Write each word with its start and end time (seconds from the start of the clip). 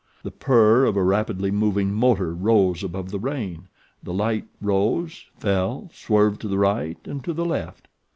The 0.23 0.31
purr 0.31 0.85
of 0.85 0.97
a 0.97 1.03
rapidly 1.03 1.51
moving 1.51 1.93
motor 1.93 2.33
rose 2.33 2.83
above 2.83 3.11
the 3.11 3.19
rain, 3.19 3.67
the 4.01 4.15
light 4.15 4.47
rose, 4.59 5.25
fell, 5.37 5.91
swerved 5.93 6.41
to 6.41 6.47
the 6.47 6.57
right 6.57 6.97
and 7.05 7.23
to 7.23 7.33
the 7.33 7.45
left. 7.45 7.87